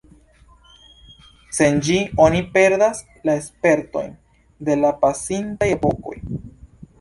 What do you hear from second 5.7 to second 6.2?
epokoj.